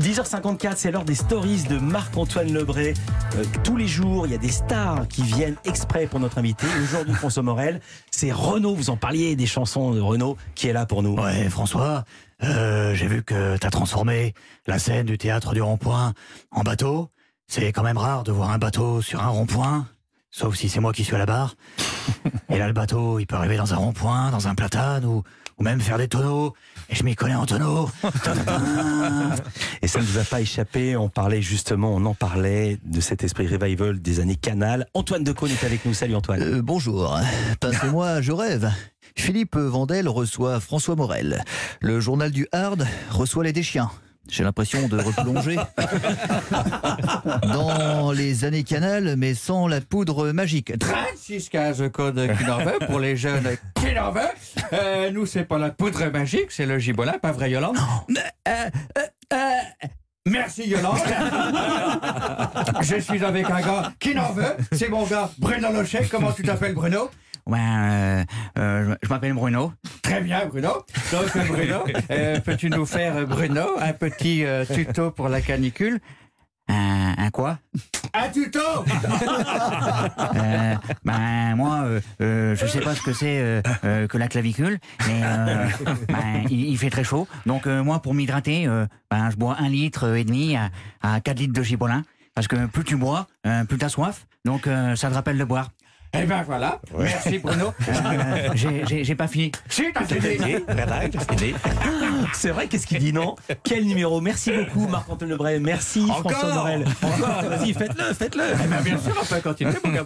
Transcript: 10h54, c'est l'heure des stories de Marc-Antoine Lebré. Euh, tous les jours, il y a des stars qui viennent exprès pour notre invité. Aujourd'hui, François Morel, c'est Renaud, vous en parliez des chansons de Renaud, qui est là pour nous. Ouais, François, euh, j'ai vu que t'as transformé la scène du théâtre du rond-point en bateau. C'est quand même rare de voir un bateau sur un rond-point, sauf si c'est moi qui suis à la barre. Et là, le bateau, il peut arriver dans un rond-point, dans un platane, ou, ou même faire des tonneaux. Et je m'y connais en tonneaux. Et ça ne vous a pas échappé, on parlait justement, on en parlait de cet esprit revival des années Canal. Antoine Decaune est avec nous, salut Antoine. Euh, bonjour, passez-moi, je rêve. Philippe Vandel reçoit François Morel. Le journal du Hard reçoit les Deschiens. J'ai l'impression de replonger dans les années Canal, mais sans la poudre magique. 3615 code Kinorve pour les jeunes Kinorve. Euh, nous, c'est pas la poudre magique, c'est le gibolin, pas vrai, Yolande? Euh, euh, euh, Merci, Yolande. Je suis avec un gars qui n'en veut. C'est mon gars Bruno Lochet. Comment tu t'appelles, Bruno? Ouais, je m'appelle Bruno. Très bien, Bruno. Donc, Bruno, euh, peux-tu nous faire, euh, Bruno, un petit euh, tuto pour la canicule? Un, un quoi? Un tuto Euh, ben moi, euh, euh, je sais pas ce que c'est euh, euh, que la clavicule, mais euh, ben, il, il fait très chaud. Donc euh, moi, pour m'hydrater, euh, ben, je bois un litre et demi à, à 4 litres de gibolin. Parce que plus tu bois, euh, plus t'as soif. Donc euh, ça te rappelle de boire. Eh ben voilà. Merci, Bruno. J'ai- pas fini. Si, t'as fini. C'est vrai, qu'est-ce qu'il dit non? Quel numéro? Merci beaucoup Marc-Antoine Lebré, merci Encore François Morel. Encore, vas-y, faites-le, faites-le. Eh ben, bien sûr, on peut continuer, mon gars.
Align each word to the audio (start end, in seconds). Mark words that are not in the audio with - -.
10h54, 0.00 0.74
c'est 0.76 0.90
l'heure 0.90 1.04
des 1.04 1.14
stories 1.14 1.64
de 1.70 1.78
Marc-Antoine 1.78 2.52
Lebré. 2.52 2.92
Euh, 3.36 3.44
tous 3.64 3.76
les 3.76 3.86
jours, 3.86 4.26
il 4.26 4.32
y 4.32 4.34
a 4.34 4.38
des 4.38 4.50
stars 4.50 5.08
qui 5.08 5.22
viennent 5.22 5.56
exprès 5.64 6.06
pour 6.06 6.20
notre 6.20 6.36
invité. 6.36 6.66
Aujourd'hui, 6.82 7.14
François 7.14 7.42
Morel, 7.42 7.80
c'est 8.10 8.30
Renaud, 8.30 8.74
vous 8.74 8.90
en 8.90 8.98
parliez 8.98 9.36
des 9.36 9.46
chansons 9.46 9.92
de 9.92 10.00
Renaud, 10.00 10.36
qui 10.54 10.68
est 10.68 10.74
là 10.74 10.84
pour 10.84 11.02
nous. 11.02 11.14
Ouais, 11.14 11.48
François, 11.48 12.04
euh, 12.42 12.94
j'ai 12.94 13.06
vu 13.06 13.22
que 13.22 13.56
t'as 13.56 13.70
transformé 13.70 14.34
la 14.66 14.78
scène 14.78 15.06
du 15.06 15.16
théâtre 15.16 15.54
du 15.54 15.62
rond-point 15.62 16.12
en 16.50 16.62
bateau. 16.62 17.08
C'est 17.46 17.72
quand 17.72 17.82
même 17.82 17.98
rare 17.98 18.22
de 18.22 18.32
voir 18.32 18.50
un 18.50 18.58
bateau 18.58 19.00
sur 19.00 19.22
un 19.22 19.28
rond-point, 19.28 19.86
sauf 20.30 20.56
si 20.56 20.68
c'est 20.68 20.80
moi 20.80 20.92
qui 20.92 21.04
suis 21.04 21.14
à 21.14 21.18
la 21.18 21.26
barre. 21.26 21.54
Et 22.50 22.58
là, 22.58 22.66
le 22.66 22.72
bateau, 22.72 23.18
il 23.18 23.26
peut 23.26 23.36
arriver 23.36 23.56
dans 23.56 23.72
un 23.74 23.76
rond-point, 23.76 24.30
dans 24.30 24.48
un 24.48 24.54
platane, 24.54 25.04
ou, 25.04 25.22
ou 25.58 25.62
même 25.62 25.80
faire 25.80 25.98
des 25.98 26.08
tonneaux. 26.08 26.54
Et 26.88 26.94
je 26.94 27.02
m'y 27.02 27.14
connais 27.14 27.34
en 27.34 27.46
tonneaux. 27.46 27.90
Et 29.82 29.88
ça 29.88 30.00
ne 30.00 30.04
vous 30.04 30.18
a 30.18 30.24
pas 30.24 30.40
échappé, 30.40 30.96
on 30.96 31.08
parlait 31.08 31.42
justement, 31.42 31.94
on 31.94 32.04
en 32.04 32.14
parlait 32.14 32.78
de 32.84 33.00
cet 33.00 33.24
esprit 33.24 33.46
revival 33.46 34.00
des 34.00 34.20
années 34.20 34.36
Canal. 34.36 34.86
Antoine 34.94 35.24
Decaune 35.24 35.50
est 35.50 35.64
avec 35.64 35.84
nous, 35.84 35.94
salut 35.94 36.14
Antoine. 36.14 36.42
Euh, 36.42 36.62
bonjour, 36.62 37.18
passez-moi, 37.60 38.20
je 38.20 38.32
rêve. 38.32 38.70
Philippe 39.16 39.56
Vandel 39.56 40.08
reçoit 40.08 40.60
François 40.60 40.94
Morel. 40.94 41.42
Le 41.80 42.00
journal 42.00 42.30
du 42.30 42.46
Hard 42.52 42.86
reçoit 43.10 43.44
les 43.44 43.52
Deschiens. 43.52 43.90
J'ai 44.30 44.44
l'impression 44.44 44.88
de 44.88 44.98
replonger 44.98 45.56
dans 47.42 48.12
les 48.12 48.44
années 48.44 48.64
Canal, 48.64 49.14
mais 49.16 49.34
sans 49.34 49.68
la 49.68 49.80
poudre 49.80 50.32
magique. 50.32 50.78
3615 50.78 51.90
code 51.92 52.28
Kinorve 52.38 52.72
pour 52.86 52.98
les 52.98 53.16
jeunes 53.16 53.56
Kinorve. 53.74 54.20
Euh, 54.72 55.10
nous, 55.10 55.26
c'est 55.26 55.44
pas 55.44 55.58
la 55.58 55.70
poudre 55.70 56.06
magique, 56.10 56.50
c'est 56.50 56.66
le 56.66 56.78
gibolin, 56.78 57.18
pas 57.18 57.32
vrai, 57.32 57.50
Yolande? 57.50 57.76
Euh, 58.48 58.50
euh, 58.98 59.00
euh, 59.32 59.86
Merci, 60.26 60.68
Yolande. 60.68 60.98
Je 62.82 62.96
suis 63.00 63.24
avec 63.24 63.48
un 63.48 63.60
gars 63.60 63.92
qui 64.00 64.14
n'en 64.14 64.32
veut. 64.32 64.56
C'est 64.72 64.88
mon 64.88 65.04
gars 65.06 65.30
Bruno 65.38 65.72
Lochet. 65.72 66.08
Comment 66.10 66.32
tu 66.32 66.42
t'appelles, 66.42 66.74
Bruno? 66.74 67.10
Ouais, 67.46 68.24
je 68.56 69.08
m'appelle 69.08 69.34
Bruno. 69.34 69.72
Très 70.06 70.20
bien, 70.20 70.46
Bruno. 70.46 70.84
Donc, 71.10 71.36
Bruno, 71.48 71.84
euh, 72.12 72.38
peux-tu 72.40 72.70
nous 72.70 72.86
faire, 72.86 73.16
euh, 73.16 73.26
Bruno, 73.26 73.78
un 73.80 73.92
petit 73.92 74.44
euh, 74.44 74.64
tuto 74.64 75.10
pour 75.10 75.28
la 75.28 75.40
canicule? 75.40 75.98
Un, 76.68 77.14
un 77.18 77.30
quoi? 77.30 77.58
Un 78.14 78.28
tuto 78.28 78.60
Euh, 80.36 80.74
ben 81.04 81.54
moi, 81.56 81.82
euh, 81.84 82.00
euh, 82.20 82.54
je 82.56 82.66
sais 82.66 82.80
pas 82.80 82.94
ce 82.94 83.02
que 83.02 83.12
c'est 83.12 83.40
euh, 83.40 83.62
euh, 83.84 84.06
que 84.06 84.16
la 84.18 84.28
clavicule, 84.28 84.78
mais 85.08 85.20
euh, 85.24 85.66
ben, 86.08 86.44
il, 86.50 86.68
il 86.68 86.78
fait 86.78 86.90
très 86.90 87.04
chaud. 87.04 87.26
Donc 87.44 87.66
euh, 87.66 87.82
moi, 87.82 88.00
pour 88.00 88.14
m'hydrater, 88.14 88.66
euh, 88.66 88.86
ben, 89.10 89.30
je 89.30 89.36
bois 89.36 89.56
un 89.58 89.68
litre 89.68 90.14
et 90.14 90.24
demi 90.24 90.56
à, 90.56 90.70
à 91.02 91.20
4 91.20 91.38
litres 91.38 91.52
de 91.52 91.62
gibolin. 91.62 92.02
Parce 92.34 92.48
que 92.48 92.66
plus 92.66 92.84
tu 92.84 92.96
bois, 92.96 93.26
euh, 93.46 93.64
plus 93.64 93.78
t'as 93.78 93.88
soif. 93.88 94.26
Donc 94.44 94.66
euh, 94.66 94.94
ça 94.94 95.08
te 95.08 95.14
rappelle 95.14 95.38
de 95.38 95.44
boire. 95.44 95.70
Eh 96.12 96.24
ben 96.24 96.42
voilà. 96.42 96.80
Merci, 96.98 97.38
Bruno. 97.38 97.72
J'ai- 98.54 99.14
pas 99.14 99.28
fini. 99.28 99.52
Si, 99.68 99.84
t'as 99.92 100.04
fini. 100.04 100.56
C'est 102.32 102.50
vrai, 102.50 102.66
qu'est-ce 102.66 102.86
qu'il 102.86 102.98
dit 102.98 103.12
non? 103.12 103.36
Quel 103.62 103.84
numéro? 103.86 104.20
Merci 104.20 104.52
beaucoup 104.52 104.86
Marc-Antoine 104.90 105.30
Lebré, 105.30 105.58
merci 105.58 106.06
Encore 106.10 106.32
François 106.32 106.54
Morel. 106.54 106.84
Encore, 107.02 107.42
vas-y, 107.50 107.72
faites-le, 107.72 108.14
faites-le. 108.14 108.44
Eh 108.64 108.66
ben, 108.66 108.80
bien 108.82 108.98
sûr, 108.98 109.12
on 109.20 109.24
peut 109.24 109.40
continuer, 109.40 109.72
mon 109.84 109.92
gars. 109.92 110.04